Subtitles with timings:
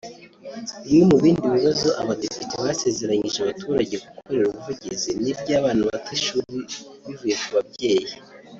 [0.83, 6.51] Bimwe mu bindi bibazo abadepite basezeranyije baturage gukorera ubuvugizi ni iby’abana bata ishuri
[7.05, 8.11] bivuye ku babyeyi